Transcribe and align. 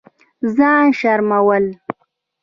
ځان 0.55 0.85
شرمول 0.99 1.65